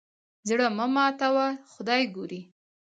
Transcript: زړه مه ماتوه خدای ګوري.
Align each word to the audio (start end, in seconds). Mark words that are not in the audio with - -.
زړه 0.47 0.67
مه 0.77 0.85
ماتوه 0.95 1.47
خدای 1.71 2.01
ګوري. 2.15 2.41